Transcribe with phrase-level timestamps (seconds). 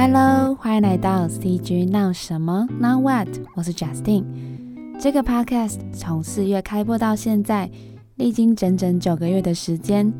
[0.00, 3.26] Hello，欢迎来到 CG 闹什么？Now what？
[3.56, 4.22] 我是 Justin。
[5.00, 7.68] 这个 Podcast 从四月开播到现在，
[8.14, 10.12] 历经整整九个月的时间。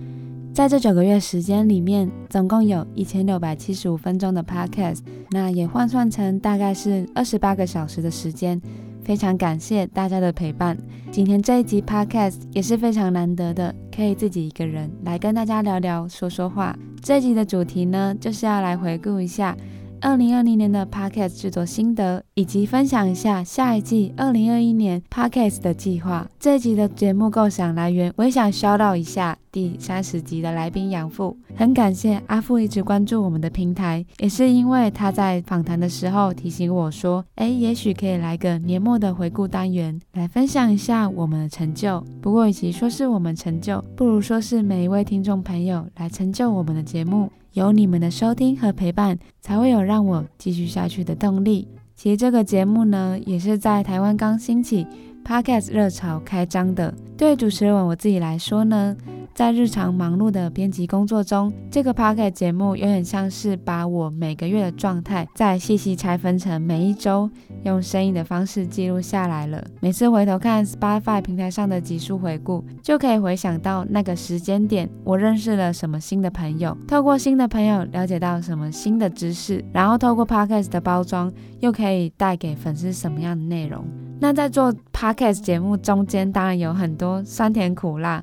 [0.53, 4.99] 在这九个月时间里面，总共有一千六百七十五分钟的 Podcast，
[5.30, 8.61] 那也换算成大概是二十八个小时的时间。
[9.09, 10.77] 非常感谢大家的陪伴。
[11.11, 16.77] 今天这一集 Podcast 也是非常难得的，可以自己一个人来跟大家聊聊、说说话。
[17.03, 19.57] 这一集的主题呢，就是要来回顾一下
[20.01, 26.29] 二零二零年的 Podcast 制作心得，以及分享一下下一季二零二一年 Podcast 的计划。
[26.38, 42.01] 这一集的节目构想来源，我也想 shout out 一下第三十集的来宾杨富，很感谢阿富一直关注我们的平台，也是因为他在访谈的时候提醒我说，哎，也许可以来个年末的回顾单元，来分享一下我们的成就。
[42.21, 47.30] 不过与其说是我们成就，不如说是每一位听众朋友来成就我们的节目。
[47.59, 51.66] 有你们的收听和陪伴，才会有让我继续下去的动力。
[51.96, 54.87] 其实这个节目呢，也是在台湾刚兴起
[55.29, 56.95] Podcast 热潮开张的。
[57.15, 58.96] 对主持人我自己来说呢，
[59.35, 67.28] 在日常忙碌的编辑工作中，这个 Podcast 节目有点像是把我每个月的状态再细细拆分成每一周，
[67.65, 69.62] 用声音的方式记录下来了。
[69.81, 83.84] 每次回头看 Spotify 平台上的集数回顾，就可以回想到那个时间点，我认识了什么新的朋友，透过新的朋友了解到什么新的知识，然后透过 Podcast 的包装，又可以带给粉丝什么样的内容。
[84.21, 88.22] 那在做 Podcast 节目中间，当然有很多酸甜苦辣。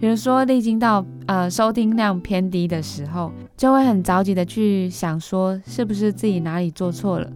[0.00, 7.30] 比如说，历经到呃收听量偏低的时候，就会很着急的去想说，是不是自己哪里做错了，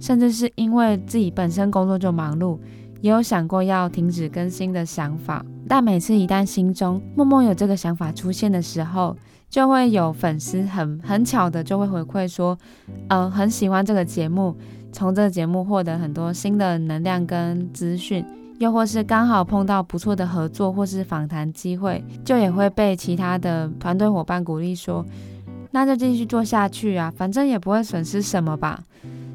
[0.00, 2.58] 甚至是因为自己本身工作就忙碌，
[3.00, 5.44] 也有想过要停止更新的想法。
[5.68, 9.16] 但每次一旦心中默默有这个想法出现的时候，
[9.48, 12.58] 就会有粉丝很很巧的就会回馈说，
[13.08, 14.56] 呃，很喜欢这个节目，
[14.92, 18.24] 从这个节目获得很多新的能量跟资讯。
[18.58, 25.06] 又或是刚好碰到不错的合作或是访谈机会，就也会被其他的团队伙伴鼓励说
[25.70, 28.82] ：“那就继续做下去啊，反正也不会损失什么吧。”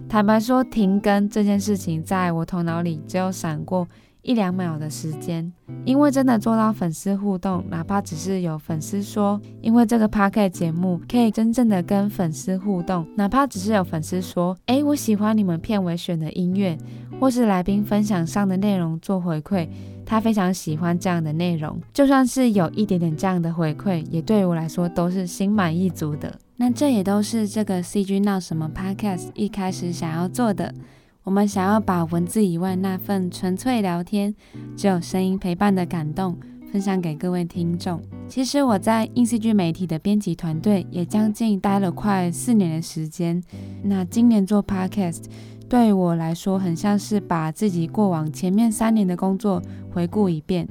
[0.10, 3.88] 坦白说，停更这件事情在我头脑里只有闪过
[4.24, 5.54] 一两秒的时间，
[5.86, 16.76] 因为真的做到粉丝互动，哪怕只是有粉丝说，因为这个 Podcast 节目可以真正的跟粉丝互动，哪怕只是有粉丝说：“诶，我喜欢你们片尾选的音乐。”
[17.20, 19.70] 或是来宾分享上的内容做回馈，
[20.06, 21.80] 他非常喜欢这样的内容。
[21.94, 26.38] 就算是有一点点这样的回馈，也对我来说都是心满意足的。
[26.58, 30.74] 那这也都是这个 CG 闹什么 Podcast 一开始想要做的。
[31.24, 34.36] 我们想要把文字以外那份纯粹聊天，
[34.76, 36.38] 只有声音陪伴的感动，
[36.70, 38.02] 分享给各位听众。
[38.28, 43.42] 其实我在影视剧媒体的编辑团队也将近待了快四年的时间。
[43.84, 45.24] 那今年做 Podcast。
[45.70, 49.60] 对于我来说，很像是把自己过往前面三年的工作
[49.92, 50.68] 回顾一遍，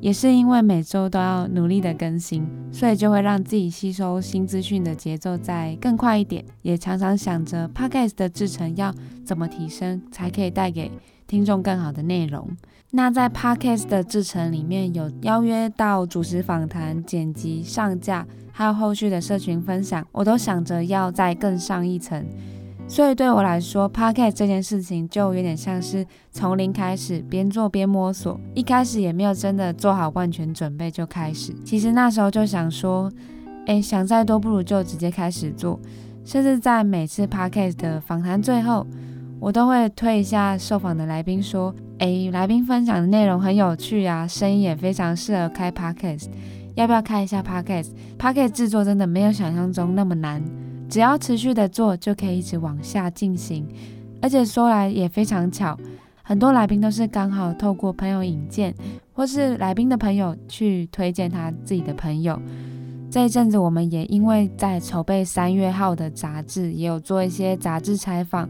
[0.00, 6.44] 也是因为每周都要努力的更新，所以就会让自己吸收新资讯的节奏再更快一点。
[6.62, 8.94] 也常常想着 Podcast 的制程要
[9.24, 10.90] 怎么提升，才可以带给
[11.26, 12.48] 听众更好的内容。
[12.92, 22.26] 那在 Podcast 的制程里面，有邀约到主持访谈、剪辑、上架，还有后续的社群分享，我都想着要再更上一层。
[22.90, 28.38] 所以对我来说，Podcast 这件事情就有点像是从零开始，边做边摸索。
[28.52, 31.54] 一开始也没有真的做好万全准备就开始。
[31.64, 33.08] 其实那时候就想说，
[33.66, 35.78] 诶，想再多不如就直接开始做。
[36.24, 38.84] 甚至在每次 Podcast 的访谈最后，
[39.38, 46.26] 我都会推一下受访的来宾说，诶，来宾分享的内容很有趣啊，声音也非常适合开 Podcast，
[46.74, 50.42] 要不要开一下 Podcast？Podcast 制作真的没有想象中那么难。
[50.90, 53.64] 只要持续的做，就可以一直往下进行。
[54.20, 55.78] 而且说来也非常巧，
[56.22, 58.74] 很多来宾都是刚好透过朋友引荐，
[59.12, 62.38] 或是来宾的朋友去推荐他自己的朋友。
[63.10, 68.48] 这一阵子，我们也因为在筹备三月号的杂志，也有做一些杂志采访。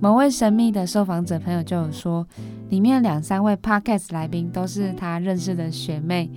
[0.00, 2.26] 某位神秘的受访者朋友就有说，
[2.70, 6.30] 里面两三位 Podcast 来宾都是他认识的学妹。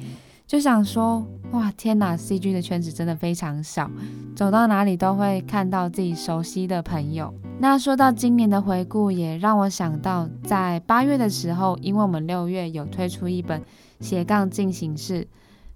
[0.45, 1.25] 就想说，
[1.55, 3.89] 哇，天哪！CG 的圈子真的非常小，
[4.35, 7.33] 走到哪里都会看到自己熟悉的朋友。
[7.59, 13.61] 那说到今年的回顾，也让我想到，在八月的时候，因为我们六月有推出一本
[14.01, 15.25] 斜杠进行式，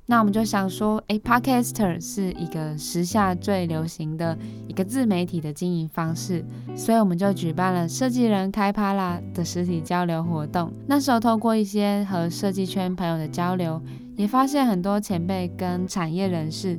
[0.07, 4.37] 那我们就想说，诶，Podcaster 是一个时下最流行的
[4.67, 6.43] 一个自媒体的经营方式，
[6.75, 10.73] 所以我们就举办了设计人开趴啦的实体交流活动。
[10.87, 13.81] 那时候透过一些和设计圈朋友的交流。
[14.19, 16.77] 也发现很多前辈跟产业人士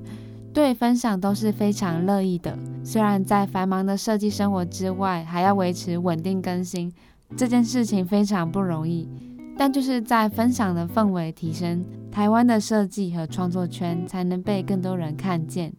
[0.53, 2.55] 对分享都是非常乐意的，
[2.85, 6.93] 虽然在繁忙的设计生活之外，还要维持稳定更新，
[7.35, 9.09] 这件事情非常不容易。
[9.57, 11.83] 但就是在分享的氛围提升，
[12.13, 15.73] 台湾的设计和创作圈才能被更多人看见。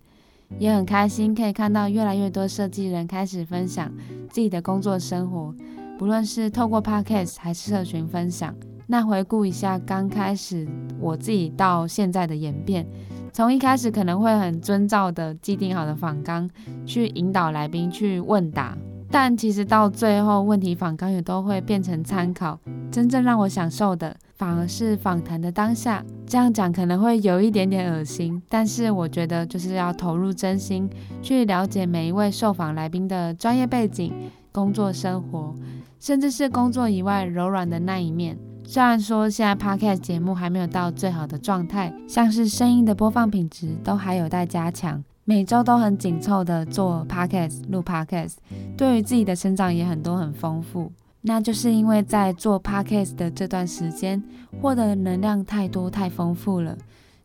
[0.58, 3.92] 也很开心可以看到越来越多设计人开始分享
[4.31, 5.54] 自己的工作生活，
[6.00, 8.56] 不论是透过 Podcast 还是社群分享。
[8.91, 10.67] 那回顾一下刚开始
[10.99, 12.85] 我自己到现在的演变，
[13.31, 16.49] 从一开始可能会很遵照的既定好的访纲
[16.85, 18.77] 去引导来宾去问答。
[19.09, 22.59] 但其实到最后，问题访纲也都会变成参考。
[22.91, 26.03] 真正让我享受的，反而是访谈的当下。
[26.27, 30.89] 这样讲可能会有一点点恶心，但是我觉得就是要投入真心，
[31.21, 34.13] 去了解每一位受访来宾的专业背景、
[34.51, 35.55] 工作生活，
[35.97, 38.38] 甚至是工作以外柔软的那一面。
[38.71, 45.03] 虽然说现在 Podcast 节目还没有到最好的状态，像是声音的播放品质都还有待加强。
[45.25, 48.35] 每周都很紧凑的做 podcast 录 podcast，
[48.77, 50.89] 对于自己的成长也很多很丰富。
[51.19, 54.23] 那就是因为在做 podcast 的这段时间，
[54.62, 56.77] 获得能量太多太丰富了。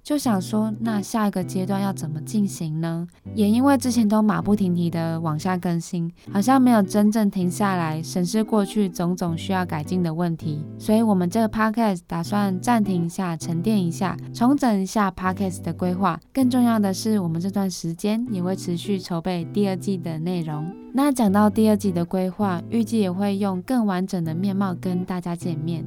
[0.07, 3.09] 就想说，那下一个阶段要怎么进行呢？
[3.35, 16.21] 也因为之前都马不停蹄的往下更新，好像没有真正停下来审视过去种种需要改进的问题，所以我们这个 podcast 打算暂停一下，沉淀一下，重整一下 podcast 的规划。
[16.33, 20.73] 更重要的是，我们这段时间也会持续筹备第二季的内容。
[20.95, 25.85] 那讲到第二季的规划，预计也会用更完整的面貌跟大家见面。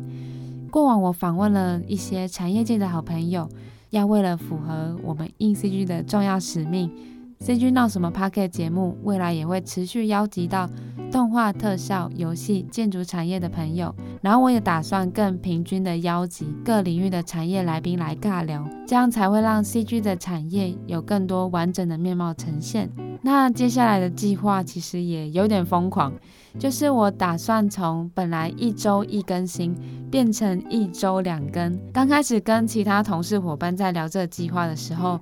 [0.69, 3.47] 过往我访问了一些产业界的好朋友。
[3.89, 6.91] 要为了符合我们硬 CG 的重要使命
[7.39, 10.69] ，CG 闹什么 Pocket 节目未来也会持续邀集到
[11.11, 22.89] 动画、特效、游戏、建筑产业的朋友，然后我也打算更平均的邀集各领域的产业来宾来尬聊，这样才会让 CG 的产业有更多完整的面貌呈现。
[23.21, 26.13] 那接下来的计划其实也有点疯狂。
[26.57, 29.75] 就是我打算从本来一周一更新
[30.09, 31.79] 变成一周两更。
[31.93, 35.19] 刚开始跟其他同事伙伴在聊这个计划的时候，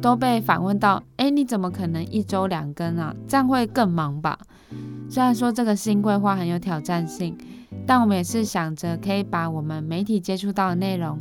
[0.00, 3.14] 都被反问到：“哎，你怎么可能一周两更啊？
[3.28, 4.38] 这样会更忙吧？”
[5.10, 7.36] 虽然说这个新规划很有挑战性，
[7.86, 11.18] 但我们也是想着可以把我们媒体接触到的内容，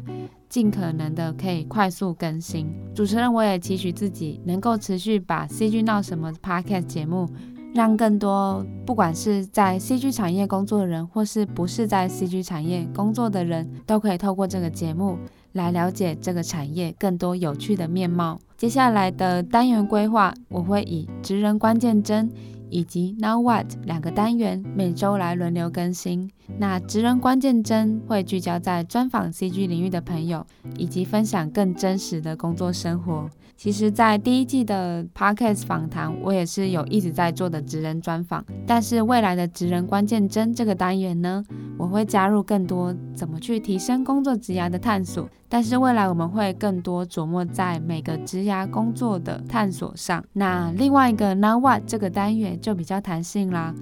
[0.49, 2.67] 尽可能的可以快速更新。
[2.93, 7.29] 主持人我也期许自己能够持续把 CG 闹什么 Podcast 节目。
[7.71, 15.19] 让更多不管是在 CG 产业工作的人，或是不是在 CG 产业工作的人，都可以透过这个节目
[15.51, 18.39] 来了解这个产业更多有趣的面貌。
[18.57, 22.27] 接下来的单元规划，我会以职人关键帧
[22.69, 26.29] 以及 Now What 两个单元每周来轮流更新。
[26.57, 30.45] 那职人关键帧会聚焦在专访 CG 领域的朋友，
[30.77, 33.29] 以及分享更真实的工作生活。
[33.55, 38.43] 其实，在第一季的 Podcast 访谈，我也是有一直在做的职人专访。
[38.65, 41.43] 但是未来的职人关键帧这个单元呢，
[41.77, 45.29] 我会加入更多怎么去提升工作职涯的探索。
[45.51, 50.23] 但是未来我们会更多琢磨在每个职涯工作的探索上。
[50.33, 53.73] 那另外一个 Now What 这个单元就比较弹性啦。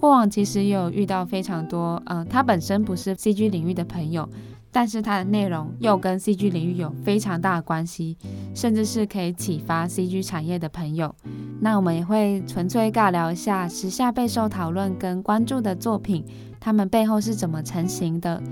[0.00, 4.28] 过往其实也有遇到非常多，嗯、呃，他本身不是 CG 领域的朋友。
[4.76, 8.18] 但是它的内容又跟 CG 领域有非常大的关系，
[8.56, 11.14] 甚至是可以启发 CG 产业的朋友。
[11.60, 16.24] 那我们也会纯粹尬聊一下时下备受讨论跟关注的作品，
[16.58, 18.42] 他们背后是怎么成型的，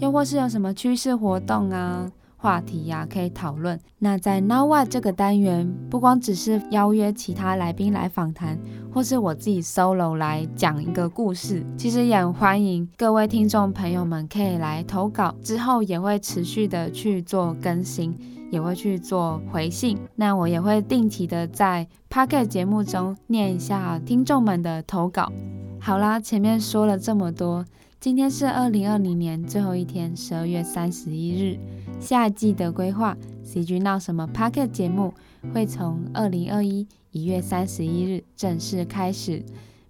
[0.00, 2.10] 又或是有什么趋势活动啊。
[2.40, 3.78] 话题呀、啊，可以讨论。
[3.98, 8.56] 那在 Now What 这个单元，不光只是邀约其他来宾来访谈，
[8.94, 18.14] 或是我自己 solo 来讲一个故事，其实也很欢迎各位听众朋友们可以来投稿，之后也会持续的去做更新，
[18.52, 19.98] 也会去做回信。
[20.14, 25.32] 那我也会定期的在 p o c k e t 节目中念一下听众们的投稿。
[25.80, 27.66] 好啦，前面说了这么多。
[28.00, 31.58] 今天是二零二零年最后一天，十二月三十一日。
[32.00, 35.12] 下一季的规划，CG 闹什么 Podcast 节目
[35.52, 39.44] 会从二零二一一月三十一日正式开始，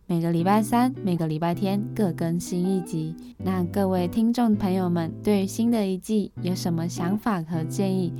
[0.06, 3.14] 每个礼拜三、每个礼拜天各更新一集。
[3.36, 8.12] 那各位听众朋友们，对于新的一季有什么想法和建议？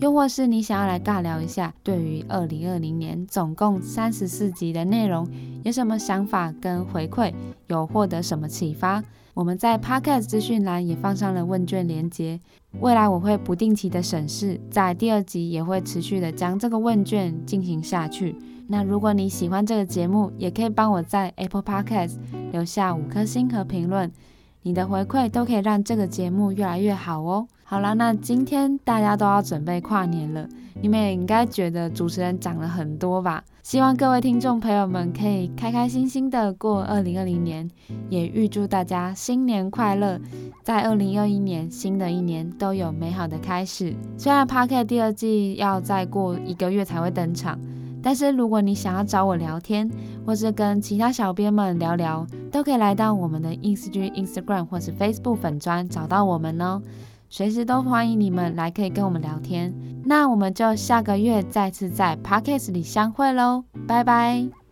[0.00, 5.28] 又或是你想要来尬聊一下，对于二零二零年总共三十四集的内容
[5.62, 7.32] 有什么想法跟回馈？
[7.68, 9.04] 有获得什么启发？
[9.34, 12.40] 我们在 Podcast 资讯栏也放上了问卷连接，
[12.80, 18.36] 未来我会不定期的审视，在第二集也会持续的将这个问卷进行下去。
[18.66, 22.16] 那如果你喜欢这个节目，也可以帮我在 Apple Podcast
[22.52, 24.10] 留下五颗星和评论。
[24.62, 27.46] 你的回馈都可以让这个节目越来越好哦。
[27.62, 30.48] 好啦，那今天大家都要准备跨年了，
[30.80, 33.44] 你们也应该觉得主持人讲了很多吧？
[33.64, 37.66] 希望各位听众朋友们可以开开心心的过二零二零年，
[38.10, 40.20] 也预祝大家新年快乐，
[40.62, 43.96] 在二零二一年新的一年都有美好的开始。
[44.18, 47.58] 虽然 Podcast 第二季要再过一个月才会登场，
[48.02, 49.90] 但是如果你想要找我聊天，
[50.26, 56.82] 或是跟其他小编们聊聊，都可以来到我们的 INSG Instagram 或是 Facebook 粉专找到我们哦。
[57.36, 59.74] 随时都欢迎你们来，可以跟我们聊天。
[60.04, 64.63] 那我们就下个月再次在 Podcast 里相会喽，拜拜。